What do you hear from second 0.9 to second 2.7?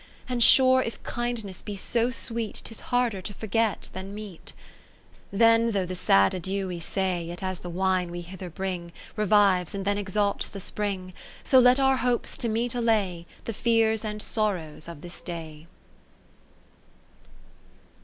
kindness be so sweet